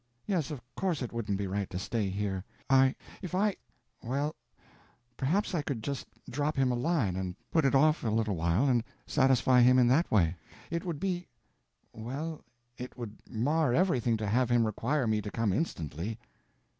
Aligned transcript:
Yes, 0.25 0.49
of 0.49 0.63
course 0.75 1.03
it 1.03 1.13
wouldn't 1.13 1.37
be 1.37 1.45
right 1.45 1.69
to 1.69 1.77
stay 1.77 2.09
here. 2.09 2.43
If 3.21 3.35
I—well, 3.35 4.35
perhaps 5.15 5.53
I 5.53 5.61
could 5.61 5.83
just 5.83 6.07
drop 6.27 6.55
him 6.55 6.71
a 6.71 6.75
line 6.75 7.15
and 7.15 7.35
put 7.51 7.65
it 7.65 7.75
off 7.75 8.03
a 8.03 8.09
little 8.09 8.35
while 8.35 8.67
and 8.67 8.83
satisfy 9.05 9.61
him 9.61 9.77
in 9.77 9.87
that 9.89 10.09
way. 10.09 10.35
It 10.71 10.83
would 10.85 10.99
be—well, 10.99 12.41
it 12.79 12.97
would 12.97 13.19
mar 13.29 13.75
everything 13.75 14.17
to 14.17 14.25
have 14.27 14.49
him 14.49 14.65
require 14.65 15.05
me 15.05 15.21
to 15.21 15.29
come 15.29 15.53
instantly." 15.53 16.17